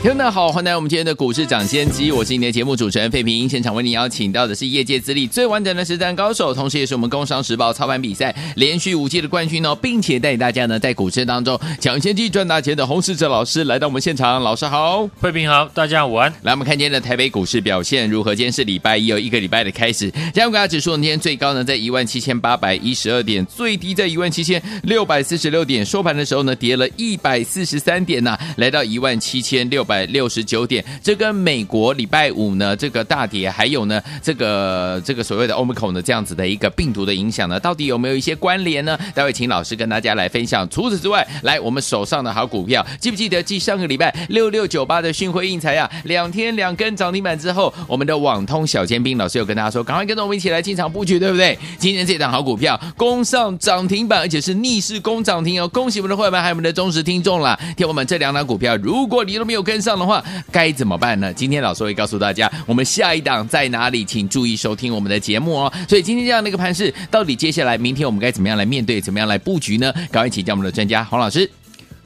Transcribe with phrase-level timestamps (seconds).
[0.00, 3.48] 听众好，欢迎来到我们今天的股市抢先机，我是你的节目主持人费平。
[3.48, 14.40] 现场为你邀请到的是业界资历最完整的实战高手，同时也是我们工商时报操盘比赛连续五届的冠军哦，并且带领大家呢在股市当中抢先机赚大钱的洪世哲老师来到我们现场。
[14.40, 16.32] 老师好，费平好，大家午安。
[16.42, 18.32] 来，我们看今天的台北股市表现如何？
[18.36, 20.08] 今天是礼拜一，有一个礼拜的开始。
[20.32, 30.84] 加权股价指数今天最高呢在一万七千八百一十二点，最低在一万七千六百四十六点，收盘的时候呢跌了一百四十三点呐、啊，来到一万七千六百六十九点。
[31.02, 38.98] 这跟美国礼拜五呢这个大跌，还有呢这个这个所谓的 Omicron 的这样子的一个病毒的影响呢，到底有没有一些关联呢？
[39.14, 40.68] 待会请老师跟大家来分享。
[40.68, 51.58] 除此之外，来我们手上的好股票，记不记得继上个礼拜六六九八的讯辉印材啊，两天两根涨停板之后，我们的网通小尖兵老师有跟大家说，赶快跟着我们一起来进场布局，对不对？
[51.78, 55.68] 今天这档好股票攻上涨停板，而且是逆势攻涨停哦！
[55.68, 57.58] 恭喜我们的会员们，还有我们的忠实听众啦。
[57.76, 61.32] 听我们这两档股票，如果你都没有跟上的话，该怎么办呢？
[61.32, 65.72] 今天老师会告诉大家，我们下一档在哪里，请注意收听我们的节目哦。
[65.88, 69.92] 所以今天这样的一个盘势，到底接下来明天我们该怎么样来面对，怎么样来布局呢？
[70.10, 71.50] 赶快请教我们的专家黄老师。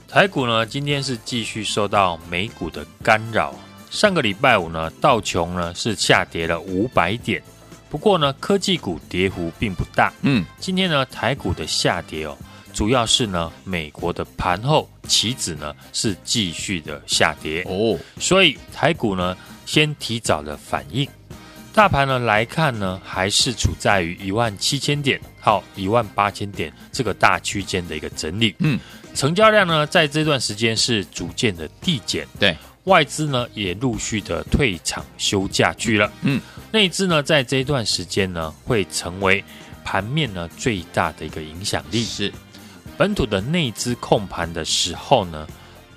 [0.09, 3.55] 台股呢，今天是继续受到美股的干扰。
[3.91, 7.43] 上个礼拜五呢，道琼呢是下跌了五百点，
[7.89, 10.13] 不过呢，科技股跌幅并不大。
[10.23, 12.37] 嗯，今天呢，台股的下跌哦。
[12.73, 21.07] 主要是呢，美国的盘后期指呢是继续的下跌哦，所以台股呢先提早的反应。
[21.75, 28.55] 大盘呢来看呢，还是处在于一万七千点到一万八千点这个大区间的一个整理。
[28.59, 28.79] 嗯，
[29.15, 32.27] 成交量呢在这段时间是逐渐的递减。
[32.39, 36.13] 对，外资呢也陆续的退场休假去了。
[36.23, 36.41] 嗯，
[36.73, 39.43] 内资呢在这段时间呢会成为
[39.83, 42.03] 盘面呢最大的一个影响力。
[42.05, 42.33] 是。
[42.97, 45.47] 本土的内资控盘的时候呢，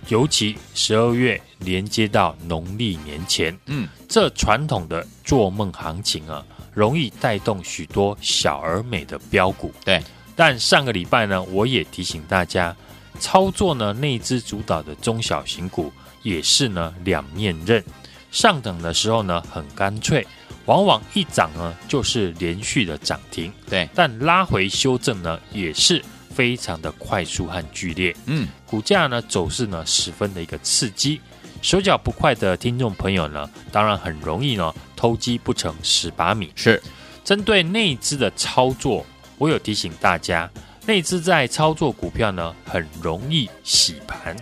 [0.08, 9.72] 尤其十二月连接到农历年前，嗯，这传统的做梦行情啊，容易带动许多小而美的标股。
[9.84, 10.02] 对，
[10.36, 12.76] 但上个礼拜呢，我也提醒大家，
[13.20, 15.92] 操作呢内资主导的中小型股
[16.24, 17.84] 也是呢两面刃，
[18.32, 20.26] 上等的时候呢很干脆，
[20.66, 23.52] 往往一涨呢就是连续的涨停。
[23.70, 26.04] 对，但拉回修正呢也是。
[26.36, 31.22] 非常的快速和剧烈，嗯，股价呢走势呢十分的一个刺激，
[31.62, 36.52] 手脚不快的听众朋友呢，当然很容易呢偷鸡不成蚀把米。
[36.54, 36.82] 是
[37.24, 39.06] 针对内资的操作，
[39.38, 40.52] 我有提醒大家，
[40.86, 44.36] 内资在操作股票呢很容易洗盘，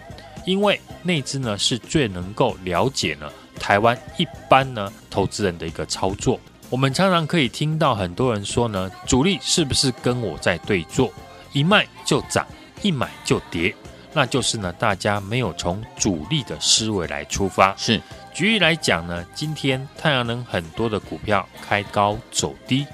[0.48, 6.40] 因为内资呢是最能够了解呢台湾一般呢投资人的一个操作。
[6.72, 11.14] 我们常常可以听到很多人说呢，主力是不是跟我在对做？
[11.54, 12.46] 一卖就涨，
[12.82, 13.74] 一买就跌，
[14.12, 17.76] 那就是呢，大家没有从主力的思维来出发。
[17.78, 18.02] 是，
[18.34, 22.86] 举例来讲呢，今天太阳能很多的股票开高走低，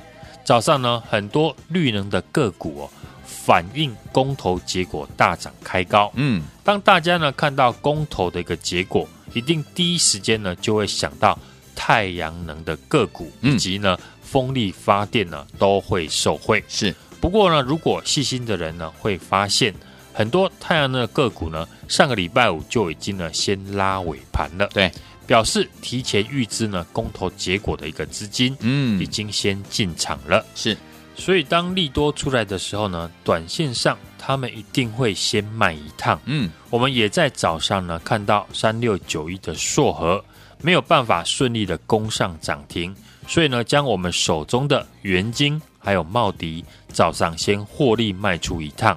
[0.43, 2.91] 早上呢很多绿能的个股哦，
[3.25, 6.11] 反映公投结果大涨开高。
[6.15, 11.39] 嗯，当大家呢看到公投的一个结果，一定第一时间呢就会想到
[11.73, 16.61] 太阳能的个股，以及呢风力发电呢都会受惠。
[16.67, 16.93] 是。
[17.21, 19.73] 不过呢，如果细心的人呢，会发现
[20.13, 24.67] 很多太阳能的个股呢，上个礼拜五就已经呢先拉尾盘了。
[24.73, 24.91] 对，
[25.27, 30.45] 表示提前预支呢公投结果的一个资金，嗯，已经先进场了。
[30.55, 30.77] 是，
[31.15, 36.19] 所以当利多出来的时候呢，短线上他们一定会先卖一趟。
[36.25, 40.23] 嗯，我们也在早上呢看到三六九一的硕和
[40.61, 42.95] 没有办法顺利的攻上涨停，
[43.27, 45.61] 所以呢将我们手中的元晶。
[45.79, 48.95] 还有茂迪早上先获利卖出一趟，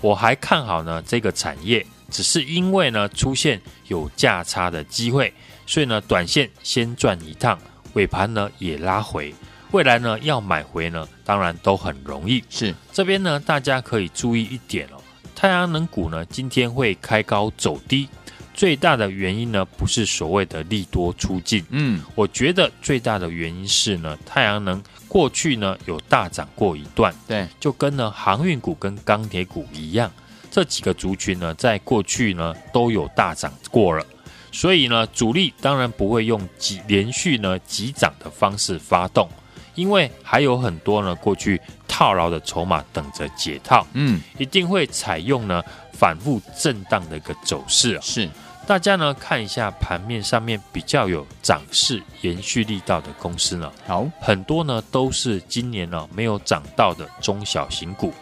[0.00, 5.32] 我还看好呢这个产业，只是因为呢出现有价差的机会，
[5.66, 7.58] 所以呢短线先赚一趟，
[7.94, 9.34] 尾盘呢也拉回，
[9.70, 12.42] 未来呢要买回呢当然都很容易。
[12.50, 12.74] 是。
[12.92, 15.00] 这边呢大家可以注意一点哦，
[15.34, 18.08] 太阳能股呢今天会开高走低，
[18.56, 24.82] 最大的原因呢不是所谓的利多出尽，嗯，我觉得最大的原因是呢太阳能。
[25.08, 30.10] 过去呢有大涨过一段，对，就跟呢航运股跟钢铁股一样，
[30.50, 34.04] 这几个族群呢在过去呢都有大涨过了，
[34.50, 39.28] 所以呢主力当然不会用急连续呢急涨的方式发动，
[39.74, 45.62] 因为还有很多呢过去套牢的筹码等着解套，嗯，一定会采用呢
[45.92, 47.98] 反复震荡的一个走势。
[48.02, 48.28] 是，
[48.66, 58.12] 大家呢看一下盘面上面比较有涨势延续力道的公司呢，好，很多呢都是今年呢没有涨到的中小型股，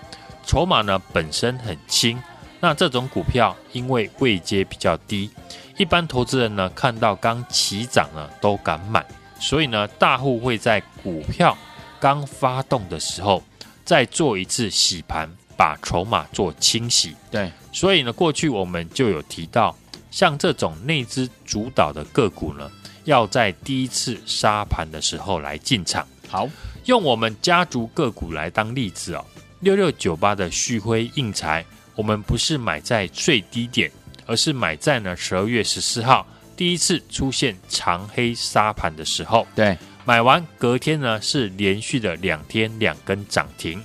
[0.45, 2.23] 筹码呢本身很轻。
[2.61, 5.31] 那这种股票因为位阶比较低，
[5.79, 9.03] 一般投资人呢看到刚起涨呢都敢买，
[9.41, 11.57] 所以呢大户会在股票
[11.99, 13.43] 刚发动的时候
[13.83, 15.27] 再做一次洗盘，
[15.57, 17.17] 把筹码做清洗。
[17.31, 19.75] 对，所以呢过去我们就有提到，
[20.15, 22.71] 像这种内资主导的个股呢，
[23.03, 26.07] 要在第一次杀盘的时候来进场。
[26.29, 26.49] 好，
[26.85, 29.25] 用我们家族个股来当例子哦，
[29.59, 31.67] 六六九八的旭辉硬材。
[31.97, 33.91] 我们不是买在最低点，
[34.25, 36.25] 而是买在呢十二月十四号
[36.57, 39.45] 第一次出现长黑杀盘的时候。
[39.57, 43.83] 对，买完隔天呢是连续的两天两根涨停，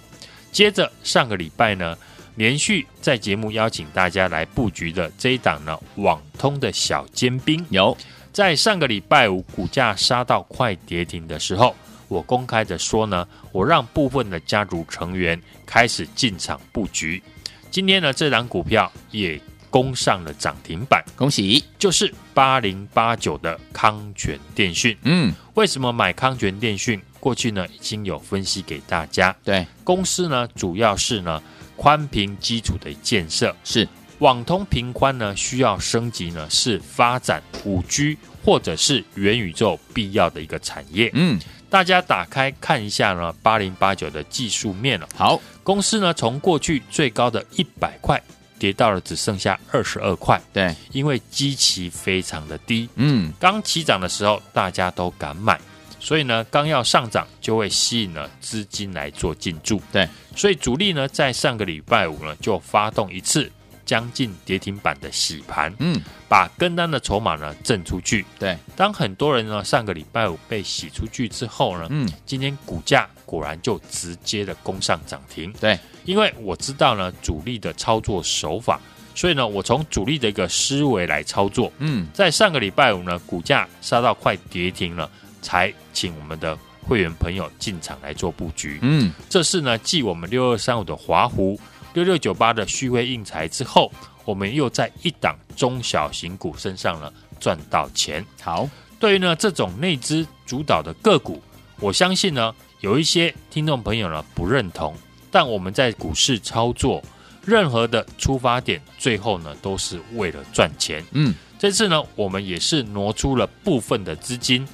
[0.51, 1.97] 接着上个礼拜呢
[2.39, 7.95] 连续在节目邀请大家来布局的这一档呢网通的小尖兵，有
[8.31, 11.75] 在上个礼拜五股价杀到快跌停的时候，
[12.07, 17.21] 我公开的说呢，我让部分的家族成员开始进场布局。
[17.69, 19.37] 今天呢，这档股票也
[19.69, 21.61] 攻上了涨停板，恭喜！
[21.77, 24.97] 就是八零八九的康泉电讯。
[25.03, 27.01] 嗯，为什么买康泉电讯？
[27.19, 29.35] 过去呢已经有分析给大家。
[29.43, 31.43] 对，公司呢主要是呢
[31.79, 33.87] 宽频基础的建设，是
[34.17, 41.09] 网通频宽呢需要升级呢，是发展五 G 或者是元宇宙必要的一个产业。
[41.13, 41.39] 嗯。
[41.69, 45.07] 大家打开看一下呢，八零八九的技术面了。
[45.15, 48.21] 好，公司呢从过去最高的一百块
[48.57, 50.41] 跌到了只剩下二十二块。
[50.51, 52.89] 对，因为基期非常的低。
[52.95, 55.61] 嗯，刚起涨的时候大家都敢买，
[55.99, 59.81] 所以呢刚要上涨就会吸引了资金来做进驻。
[59.91, 63.51] 对，所以主力呢在上个礼拜五呢就发动一次。
[63.85, 68.23] 将近跌停板的洗盘，嗯，把跟单的筹码呢震出去。
[68.37, 75.51] 对，当很多人呢上个礼拜五被洗出去之后呢，嗯，今天股价果然就直接的攻上涨停。
[75.53, 78.79] 对，因为我知道呢主力的操作手法，
[79.15, 81.73] 所以呢我从主力的一个思维来操作。
[81.79, 85.09] 嗯，在上个礼拜五呢股价杀到快跌停了，
[85.41, 88.79] 才请我们的会员朋友进场来做布局。
[88.81, 91.59] 嗯，这是呢继我们六二三五的华湖。
[91.93, 93.91] 六六九八的旭辉印材之后，
[94.23, 98.23] 我们又在一档中小型股身上呢赚到钱。
[98.39, 98.69] 好，
[98.99, 101.41] 对于呢这种内资主导的个股，
[101.79, 104.95] 我相信呢有一些听众朋友呢不认同，
[105.31, 107.03] 但我们在股市操作，
[107.43, 111.03] 任何的出发点最后呢都是为了赚钱。
[111.11, 114.65] 嗯，这次呢我们也是挪出了部分的资金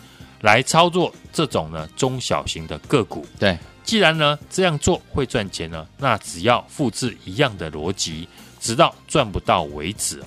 [0.46, 3.26] 来操作这种呢中小型的个股。
[3.38, 3.58] 对。
[3.84, 8.28] 既然呢这样做会赚钱呢，那只要复制一样的逻辑，
[8.60, 10.24] 直到赚不到为止。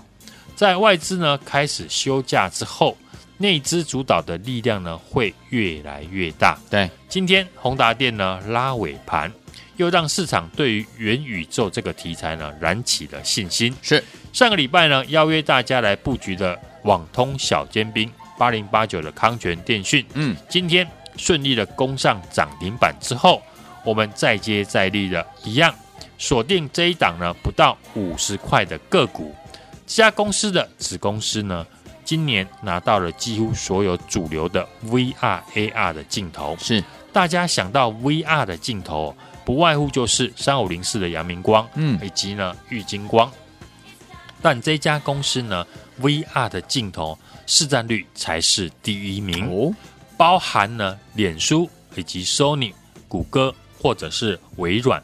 [0.55, 2.97] 在外资呢开始休假之后，
[3.39, 6.57] 内资主导的力量呢会越来越大。
[6.71, 9.33] 对，今天宏达电呢拉尾盘，
[9.77, 13.75] 又让市场对于元宇宙这个题材呢燃起了信心。
[13.83, 23.43] 是上个礼拜呢邀约大家来布局的网通小尖兵八零八九的康泉电讯，嗯，今天顺利的攻上涨停板之后。
[23.85, 25.75] 我们再接再厉的一样
[26.19, 29.35] 锁定这一档呢，不到五十块的个股，
[29.87, 31.67] 这家公司的子公司呢，
[32.05, 36.55] 今年拿到了几乎所有主流的 VR AR 的镜头。
[36.59, 43.31] 是大家想到 VR 的镜头，不外乎就是三五零四的阳明光，嗯，以及呢玉金光。
[44.43, 45.67] 但这家公司呢
[46.01, 47.19] ，VR 的镜头
[47.49, 49.75] 市占率才是第一名哦，
[50.17, 52.73] 包含呢脸书以及 Sony、
[53.09, 53.53] 谷歌。
[53.81, 55.01] 或者是微软，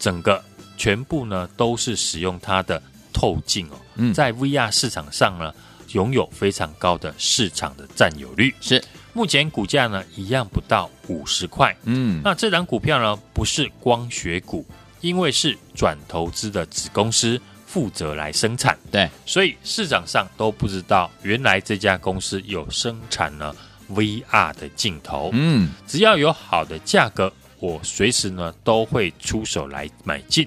[0.00, 0.44] 整个
[0.76, 5.54] 全部呢都是使用它的透镜哦，嗯，在 VR 市场上呢
[5.92, 8.52] 拥有非常高的市场的占有率。
[8.60, 11.72] 是，目前股价呢一样不到五十块。
[11.84, 14.66] 嗯，那这档股票呢不是光学股，
[15.00, 18.78] 因为是转投资的子公司负责来生产。
[18.90, 23.54] 对，所以市场上都不知道原来这家公司有生产了
[23.90, 25.28] VR 的镜头。
[25.34, 27.30] 嗯，只要有好的价格。
[27.58, 30.46] 我随时呢都会出手来买进。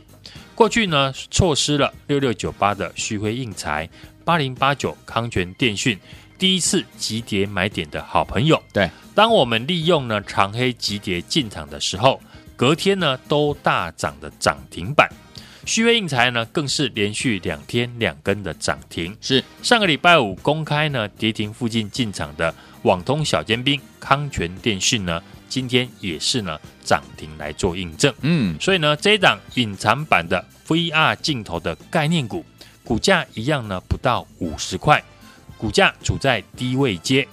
[0.54, 3.90] 过去呢错失了六六九八的旭辉应材、
[4.24, 6.00] 八零八九康泉电讯
[6.38, 8.62] 第一次急跌买点的好朋友。
[8.72, 12.22] 对，当我们利用呢长黑急跌进场的时候，
[12.56, 15.10] 隔天呢都大涨的涨停板。
[15.66, 19.16] 旭辉应材呢更是连续两天两根的涨停。
[19.22, 25.22] 是上个礼拜五公开呢跌停附近进场的网通小尖兵康泉电讯呢。
[25.48, 28.14] 今天也是呢涨停来做印证。
[28.22, 32.46] 嗯，所以呢，这一档隐藏版的 VR 镜头的概念股，
[32.84, 35.04] 股价一样呢不到五十块，
[35.58, 37.28] 股价处在低位阶。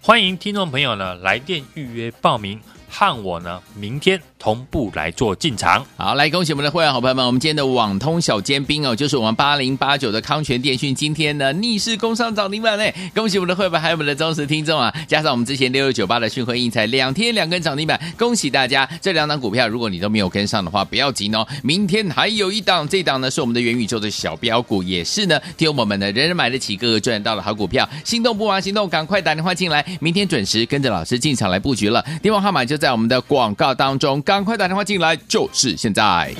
[0.00, 2.60] 欢迎听众朋友呢来电预约报名。
[2.92, 5.84] 和我呢，明天同步来做进场。
[5.96, 12.92] 好，来恭喜我们的会员好朋友们，我们今天的网通小尖兵哦，就是我们八零八九的康泉电讯，今天呢逆势攻上涨停板嘞！
[13.14, 14.92] 恭喜我们的会员，还有我们的忠实听众啊！
[15.06, 18.88] 加上我们之前六六九八的讯辉印才，两天两根涨停板，恭喜大家！
[19.02, 27.86] 这两档股票，如果你都没有跟上的话，不要紧哦，明天还有一档，这档呢是我们的元宇宙的小标股，也是呢，听我们的人人买得起，个个赚到的好股票。
[28.04, 32.02] 心动不忙行动，赶快打电话进来，明天准时跟着老师进场来布局了。
[32.22, 36.32] 电话号码就在我们的广告当中，赶快打电话进来，就是现在。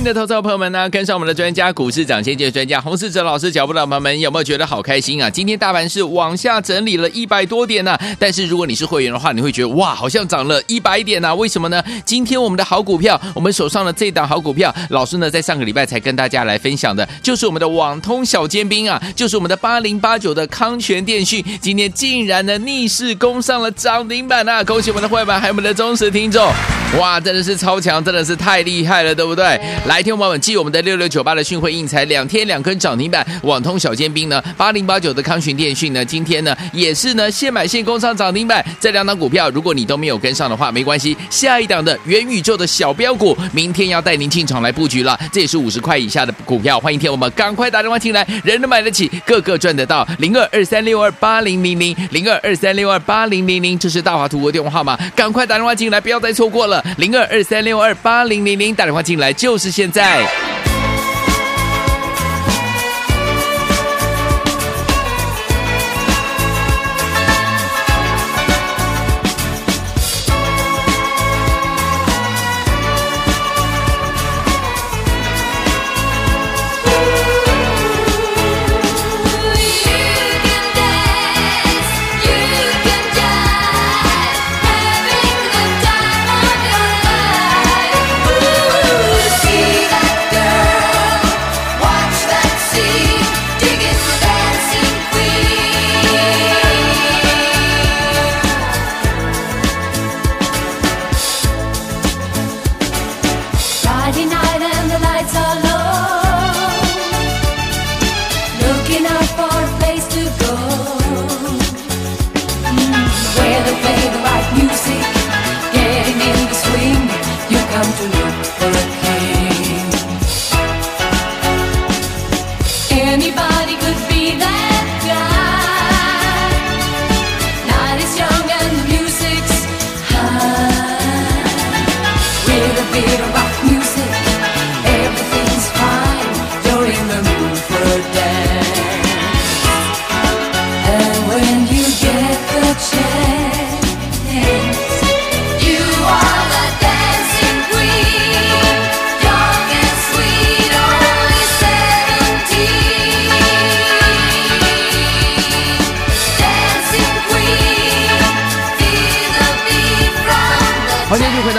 [0.00, 5.28] 聪明的投资朋友们呢，跟上我们的专家股市涨先机专家洪世哲老师脚步的朋友们，有没有觉得好开心啊？
[5.28, 11.84] 今天大盘是往下整理了一百多点呢、但是如果你是会员的话，你会觉得哇，好像涨了一百点呢、为什么呢？
[12.06, 24.64] 今天我们的好股票，我们手上的这档好股票，老师呢在上个礼拜才跟大家来分享的，就是我们的网通小尖兵啊，就是我们的八零八九的康泉电讯，今天竟然呢逆势攻上了涨停板啊！
[24.64, 26.50] 恭喜我们的会员，还有我们的忠实听众，
[26.98, 29.60] 哇，真的是超强，真的是太厉害了，对不对？
[29.90, 38.64] 来，听众朋友们，继我们的六六九八的讯辉印才两天两根涨停板，网通小尖兵呢，八零八九的康群电讯呢，今天呢也是呢现买现攻上涨停板。
[38.78, 45.18] 这两档股票，如果你都没有跟上的话，没关系，下一档的元宇宙的小标股，明天要带您进场来布局了。
[45.32, 50.06] 这也是五十块以下的股票，欢迎听我们赶快打电话进来，人人买得起，个个赚得到。
[50.18, 56.80] 零二二三六二八零零零零二二三六二八零零零，这是大华图的电话号码，赶快打电话进来，不要再错过了。
[56.98, 60.59] 零二二三六二八零零零，打电话进来就是现在。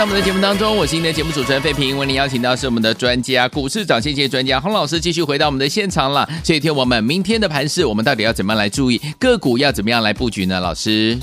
[0.02, 0.04] 在。
[0.04, 6.28] 我们的节目当中，我是您的节目主持人费平，为您邀请到是我们的专家股市涨先机专家洪老师，继续回到我们的现场了。
[6.42, 10.58] 所以，听我们明天的盘势，我们到底要怎么样来注意个股，要怎么样来布局呢？
[10.58, 11.16] 老师，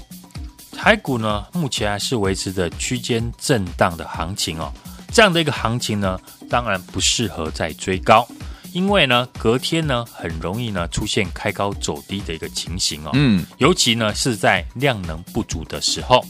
[0.71, 4.71] 台股呢，目前还是维持着区间震荡的行情哦。
[5.12, 6.17] 这样的一个行情呢，
[6.50, 8.25] 当然不适合再追高，
[8.71, 13.09] 因为呢，隔天呢，很容易呢出现开高走低的一个情形哦。
[13.13, 16.24] 嗯，尤其呢是在量能不足的时候。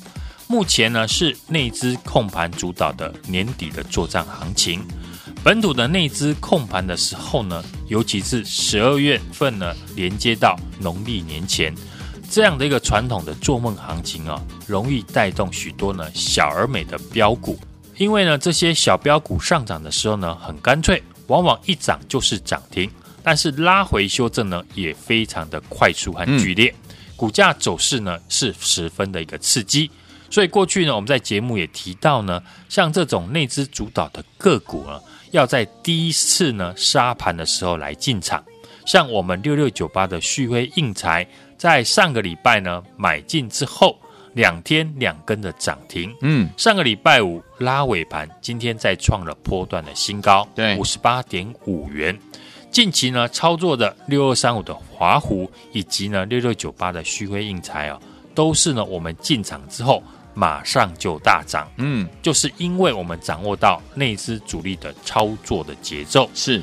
[0.52, 4.82] 目前呢是内资控盘主导的年底的作战行情，
[5.44, 11.72] 本土的内资控盘的时候呢，尤其是十二月份呢，连接到农历年前，
[12.32, 17.60] 这样的一个传统的做梦行情啊，容易带动许多呢小而美的标股，
[17.98, 22.90] 因为呢这些小标股上涨的时候呢，很干脆，往往一涨就是涨停，
[23.22, 26.74] 但是拉回修正呢也非常的快速和剧烈，
[27.16, 29.92] 股价走势呢是十分的一个刺激。
[30.30, 35.00] 所以过去呢，我们在节目也提到呢，像这种内资主导的个股呢，
[35.32, 38.44] 要在第一次呢杀盘的时候来进场。
[38.86, 43.96] 像我们六六九八的旭辉硬材，在上个礼拜呢买进之后，
[44.34, 46.16] 两天两根的涨停。
[46.22, 52.18] 嗯，上个礼拜五拉尾盘，今天再创了波段的新高，对，五十八点五元。
[52.72, 58.00] 近期呢，操作的六二三五的华湖，以及呢六六九八的旭辉应材啊，
[58.34, 60.04] 都是呢我们进场之后
[60.40, 61.70] 马上就大涨。
[61.76, 66.30] 嗯，就是因为我们掌握到内资主力的操作的节奏。
[66.34, 66.62] 是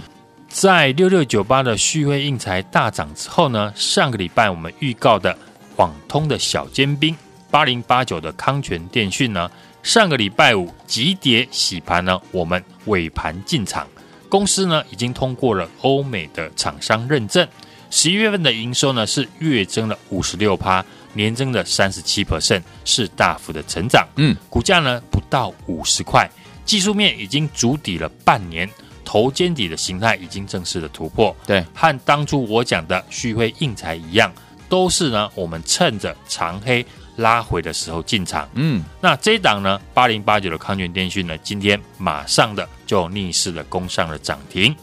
[0.48, 5.36] 在六六九八的旭辉应材大涨之后呢，上个礼拜我们预告的
[5.76, 7.14] 网通的小尖兵
[7.50, 9.50] 八零八九的康泉电讯呢，
[9.82, 13.86] 上个礼拜五急跌洗盘呢，我们尾盘进场。
[14.30, 17.46] 公司呢已经通过了欧美的厂商认证，
[17.90, 20.84] 十一月份的营收呢是月增了五十六趴，
[21.16, 24.06] 年增的三十七 percent，是大幅的成长。
[24.16, 26.30] 嗯，股价呢不到五十块，
[26.64, 28.68] 技术面已经筑底了半年，
[29.04, 31.34] 头肩底的形态已经正式的突破。
[31.46, 34.30] 对，和当初我讲的旭辉硬材一样，
[34.68, 36.84] 都是呢我们趁着长黑。
[37.16, 44.76] 拉回的时候进场，嗯，那这一档呢，八零八九的康泉电讯呢，今天马上的就逆势的攻上了涨停，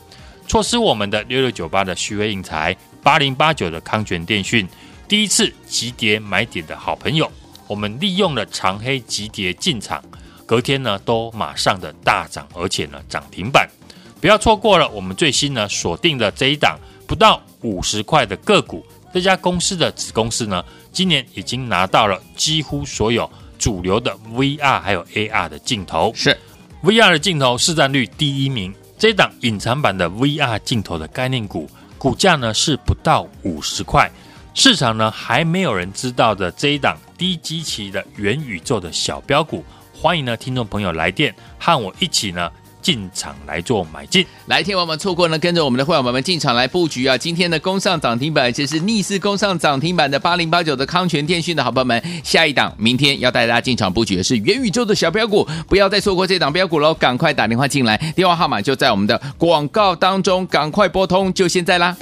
[0.48, 4.68] 错失我们的六六九八的旭辉硬材，八零八九的康泉电讯，
[5.14, 7.32] 第一次急跌买点的好朋友，
[7.68, 10.04] 我们利用了长黑急跌进场，
[10.44, 13.70] 隔天呢都马上的大涨，而且呢涨停板，
[14.20, 18.84] 不要错过了我们最新呢锁定的这一档不到五十块的个股。
[19.14, 23.30] 这家公司的子公司呢，今年已经拿到了几乎所有
[23.60, 26.36] 主流的 VR 还有 AR 的镜头，是
[26.82, 28.74] VR 的镜头市占率第一名。
[28.98, 34.12] 这档隐藏版的 VR 镜头的概念股，股价呢是不到五十块，
[34.54, 42.50] 市场呢还没有人知道的这一档低基期的元宇宙的小标股，欢迎呢听众朋友来电和我一起呢。
[42.84, 47.18] 进场来做买进，来天王们错过呢，跟着我们的会员们进场来布局啊！
[47.18, 56.94] 今天的攻上涨停板，这是逆势攻上涨停板的八零八九的康泉电讯的好朋友们，下一档明天要带大家进场布局的是元宇宙的小标股，不要再错过这档标股喽！
[56.94, 61.96] 赶快打电话进来，电话号码就在我们的广告当中，赶快拨通，就现在啦！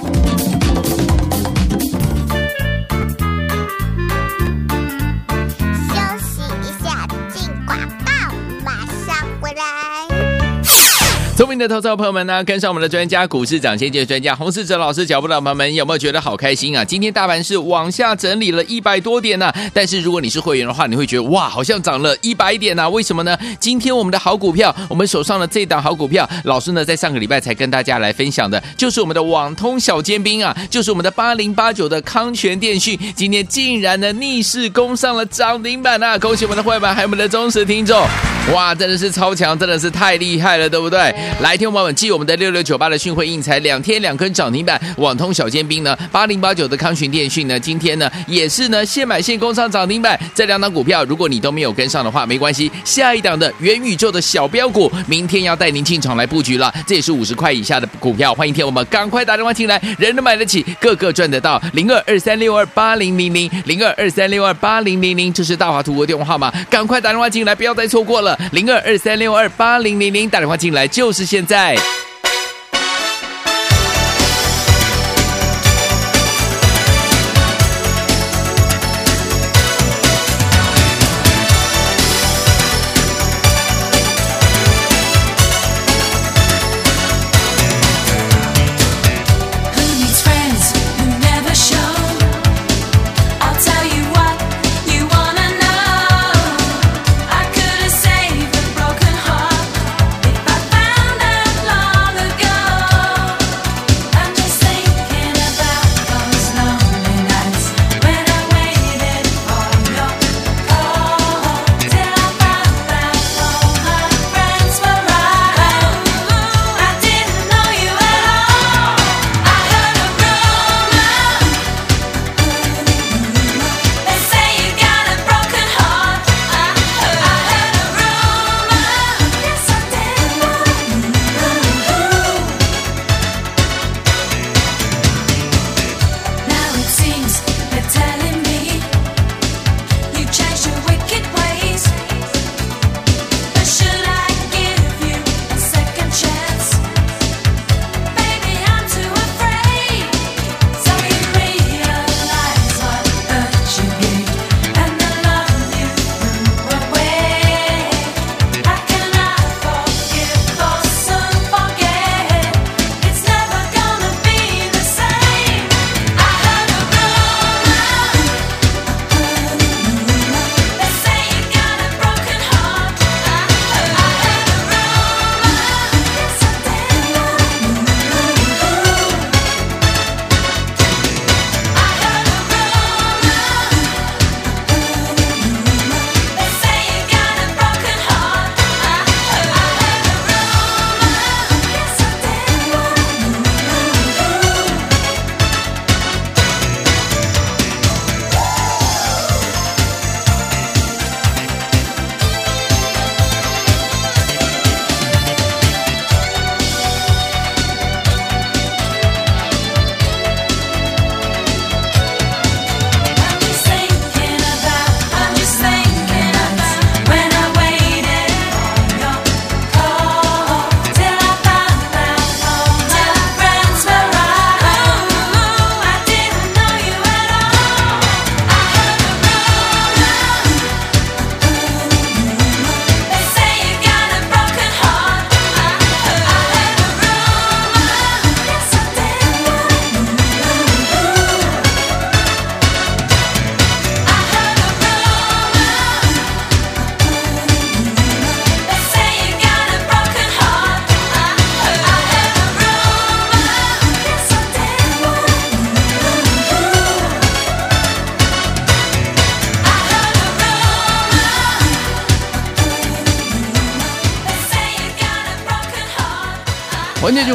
[11.34, 16.84] 聪明的投资者朋友们呢，跟上我们的专家股市涨先机专家洪世哲老师脚步的朋友们，有没有觉得好开心啊？
[16.84, 23.36] 今天大盘是往下整理了一百多点呢、但是如果你是会员的话，你会觉得哇，好像涨了一百点呢、为什么呢？
[23.58, 36.18] 今天我们的好股票，我们手上的这档好股票，老师呢在上个礼拜才跟大家来分享的，就是我们的网通小尖兵啊，就是我们的八零八九的康泉电讯，今天竟然呢逆势攻上了涨停板啊！
[36.18, 38.06] 恭喜我们的会员，还有我们的忠实听众，
[38.52, 41.12] 哇，真的是超强，真的是太厉害了，对不对？
[41.40, 50.16] 来，听我们记我们的六六九八的讯汇应材两天两根涨停板，网通小尖兵呢，八零八九的康群电讯呢，今天呢也是呢现买现攻上涨停板。
[50.36, 56.72] 这两档股票，如果你都没有跟上的话，没关系，下一档的元宇宙的小标股，明天要带您进场来布局了。
[56.86, 61.60] 这也是五十块以下的股票，欢迎听我们赶快打电话进来，人都买得起，个个赚得到。
[61.72, 68.38] 零二二三六二八零零零零二二三六二八零零零，这是大华图的电话号码，赶快打电话进来，不要再错过了。
[68.52, 71.76] 零二二三六二八零零零，打电话进来就就是现在。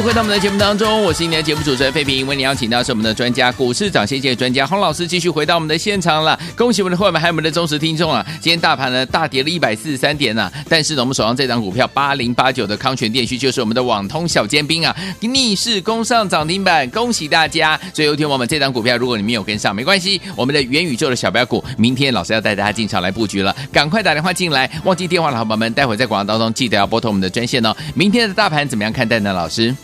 [0.08, 6.40] 回到我们的节目当中，我是今天的节目主持人费平，为你邀请到是我们的专家股市涨先机专家洪老师，继续回到我们的现场了。
[6.56, 8.24] 恭喜我们的会员们，还有我们的忠实听众啊！
[8.40, 17.78] 今天大盘呢大跌了一百四十三点呐、啊，但是呢，我们手上这张股票八零八九的康泉电讯就是我们的网通小尖兵啊，逆势攻上涨停板，恭喜大家！
[17.92, 27.76] 所以有天我们这张股票，如果你没有跟上，没关系，我们的元宇宙的小标股，明天老师要带大家进场来布局了，赶快打电话进来，忘记电话的好朋友们，待会在广告当中记得要拨通我们的专线哦。
[27.94, 29.34] 明天的大盘怎么样看待呢？
[29.34, 29.76] 老师？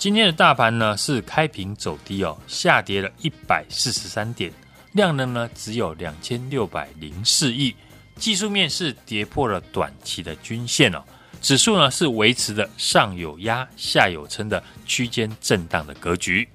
[0.00, 4.50] 今天的大盘呢是开平走低哦，下跌了一百四十三点，
[4.92, 7.76] 量能呢只有两千六百零四亿，
[8.16, 11.04] 技术面是跌破了短期的均线哦，
[11.42, 16.48] 指数呢是维持的上有压下有撑的区间震荡的格局，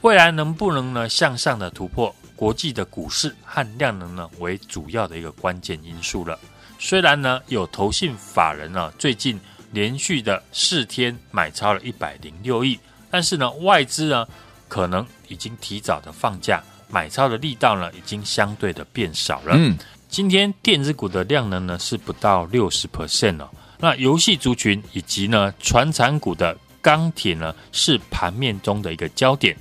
[0.00, 2.12] 未来能不能呢向上的突破？
[2.34, 6.36] 国际的股市和量能呢为主要的一个关键因素了。
[6.80, 9.38] 虽然呢有投信法人呢最近。
[9.72, 12.78] 连续的四天买超了一百零六亿，
[13.10, 14.26] 但是呢，外资呢
[14.68, 19.54] 可能已经提早的放假，买超的力道呢已经相对的变少了。
[19.56, 19.76] 嗯，
[20.08, 23.48] 今天电子股的量能呢是不到六十 percent 哦。
[23.78, 29.56] 那游戏族群以及呢传产股的钢铁呢是盘面中的一个焦点。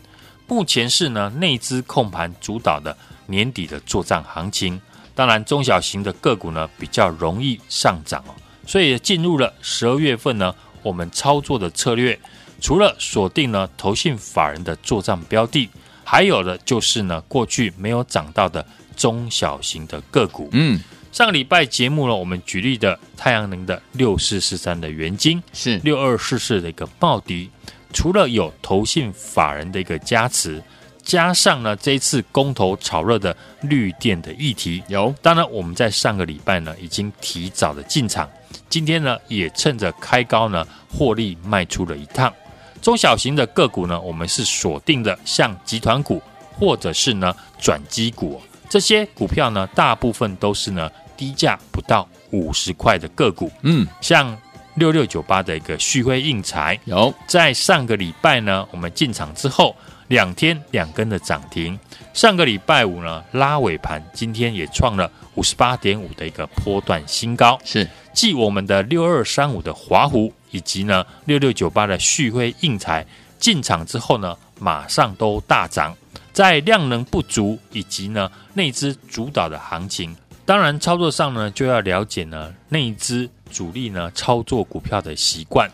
[0.45, 2.95] 目前是呢内资控盘主导的
[3.25, 4.79] 年底的作战行情，
[5.15, 8.35] 当然中小型的个股呢比较容易上涨哦。
[8.65, 12.17] 所以进入了十二月份呢，我们操作的策略
[12.59, 15.69] 除了锁定呢投信法人的作账标的，
[16.03, 20.47] 还有的就是呢过去没有涨到的中小型的个股。
[20.51, 20.79] 嗯，
[21.11, 27.49] 上个礼拜节目呢，我们举例的太阳能的六四四三的元晶是六二四四的一个暴迪，
[27.91, 30.61] 除了有投信法人的一个加持，
[31.01, 38.29] 加上呢这一次公投炒热的绿电的议题，有当然我们在上个礼拜呢已经提早的进场。
[38.71, 42.33] 今天呢，也趁着开高呢，获利卖出了一趟。
[42.81, 46.23] 中小型的个股呢，我们是锁定的，像集团股
[46.57, 53.51] 或者是呢转机股这些股票呢，大部分都是呢低价不到五十块的个股。
[53.63, 54.35] 嗯，像
[54.75, 59.75] 六六九八的一个旭辉印材，有在上个礼拜呢，我们进场之后
[60.11, 61.79] 两天两根的涨停。
[62.13, 67.57] 上个礼拜五呢，拉尾盘，今天也创了五十八点五的一个波段新高。
[67.63, 67.87] 是。
[68.11, 73.07] 继我们的六二三五的华湖以及呢六六九八的旭辉应材
[73.39, 75.95] 进场之后呢，马上都大涨。
[76.33, 80.13] 在量能不足以及呢内资主导的行情，
[80.45, 85.71] 当然操作上呢就要了解呢内资主力呢操作股票的习惯。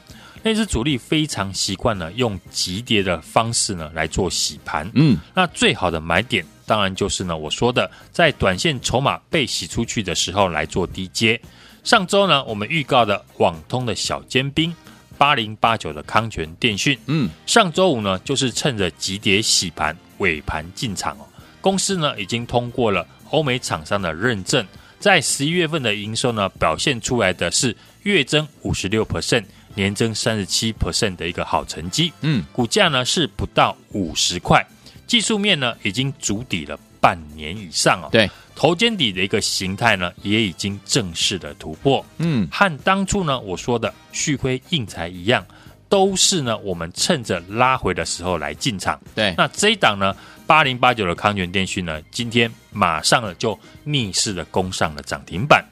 [0.47, 4.89] 内资主力非常习惯呢用急跌的方式呢来做洗盘。
[4.93, 11.37] 嗯，那最好的买点当然就是呢我说的，在短线筹码被洗出去的时候来做低接。
[11.83, 14.73] 上周呢，我们预告的网通的小尖兵
[15.17, 21.27] 八零八九的康泉电讯，嗯，上周五呢，就是趁着急跌洗盘尾盘进场哦。
[21.59, 24.65] 公司呢已经通过了欧美厂商的认证，
[24.97, 29.43] 在十一月份的营收呢表现出来的是月增五十六 percent，
[29.77, 32.11] 年增三十七 percent 的一个好成绩。
[32.21, 34.65] 嗯，股价呢是不到五十块，
[35.05, 38.09] 技术面呢已经筑底了半年以上哦。
[38.11, 38.29] 对。
[38.55, 42.03] 头肩底的一个形态呢，也已经正式的突破。
[42.17, 45.45] 嗯，和当初呢我说的旭辉应材一样，
[45.87, 48.99] 都是呢我们趁着拉回的时候来进场。
[49.13, 50.15] 对，那这一档呢
[50.47, 55.63] 八零八九的康泉电讯呢，今天马上呢就逆势的攻上了涨停板。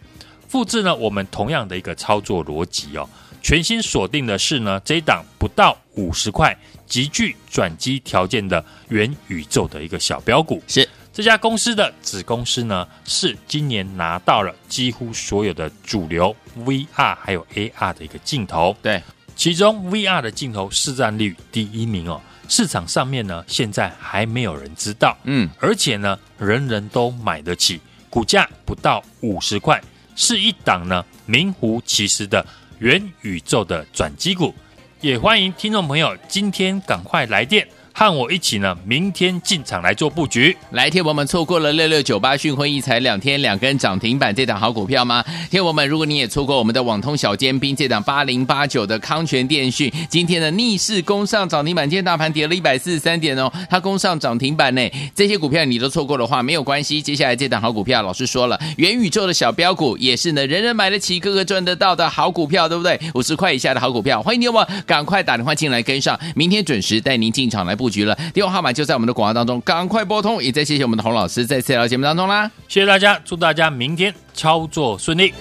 [0.48, 3.10] 复制呢我们同样的一个操作逻辑哦，
[3.46, 10.60] 全新锁定的是呢这一档不到五十块，极具转机条件的元宇宙的一个小标股。
[10.68, 10.90] 是。
[11.14, 18.76] 这家公司的子公司呢，是今年拿到了几乎所有的主流 VR 还有 AR 的一个镜头。
[18.82, 19.04] 对，
[19.36, 25.16] 其中 VR 的镜头市占率第一名哦，市场上面呢现在还没有人知道。
[25.26, 27.80] 嗯，而且呢，人人都买得起，
[28.10, 29.80] 股价不到五十块，
[30.16, 32.44] 是一档呢名副其实的
[32.80, 34.54] 元宇宙的转机股。
[35.02, 37.68] 也欢迎听众朋友今天赶快来电。
[37.98, 40.56] 和我一起呢，明天进场来做布局。
[40.72, 45.24] 来，天友们错过了六六九八讯辉一材两天两根涨停板这档好股票吗？
[45.50, 54.82] 天友们，如果你也错过我们的网通小尖兵这档八零八九的康泉电讯，今天的逆势攻上涨停板，今天大盘跌了一百四十三点哦，它攻上涨停板呢。
[55.16, 57.02] 这些股票你都错过的话，没有关系。
[57.02, 63.00] 接下来这档好股票，老师说了，元宇宙的小标股也是呢，人人买得起，个个赚得到的好股票，对不对？
[63.14, 67.85] 五十块以下的好股票，欢迎你，我们赶快打电话进来跟上，明天准时带您进场来布。
[67.86, 70.44] 布局了，电话号码就在我们的广告当中，赶快拨通。
[70.44, 75.32] 也再谢谢我们的洪老师在次聊节目当中啦，谢谢大家，祝大家明天操作顺利。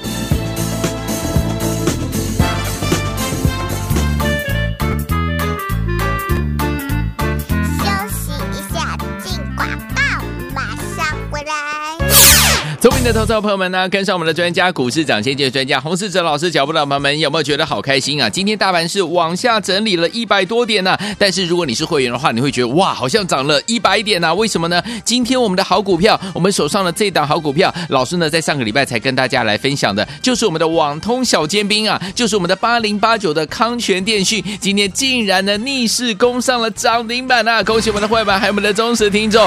[13.05, 18.31] 的投资朋友们呢，跟上我们的专家股市涨先机专家洪世哲老师脚步的朋友们，有没有觉得好开心啊？
[18.31, 24.35] 今天大盘是往下整理了一百多点呢、但是如果你是会员的话，你会觉得哇，好像涨了一百点呐、啊？
[24.35, 24.83] 为什么呢？
[25.05, 37.63] 今天我们的好股票，我们手上的这档好股票，老师呢在上个礼拜才跟大家来分享的，就是我们的网通小尖兵啊，就是我们的八零八九的康泉电讯，今天竟然呢逆势攻上了涨停板啊！
[37.63, 39.47] 恭喜我们的会员还有我们的忠实听众，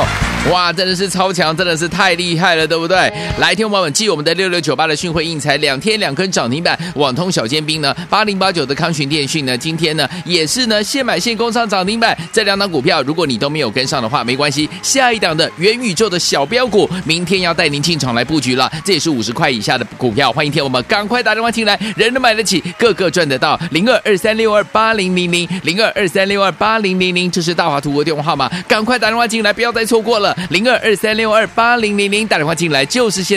[0.51, 3.11] 哇，真的是超强，真的是太厉害了，对不对？
[3.39, 12.17] 来，听我们继我们的六六九八的讯汇应材两天两根涨停板，网通小尖兵呢，八零八九的康群电讯呢，今天呢也是呢现买现攻上涨停板。
[12.31, 18.71] 这两档股票，如果你都没有跟上的话，没关系，下一档的元宇宙的小标股，明天要带您进场来布局了。
[18.83, 23.59] 这也是五十块以下的股票，欢迎听我们赶快打电话进来，人人买得起，个个赚得到。
[23.71, 30.35] 零二二三六二八零零零零二二三六二八零零零，这是大华图的电话号码，赶快打电话进来，不要再错过了。
[30.49, 33.36] 零二二三六二八零零零，打电话进来就是现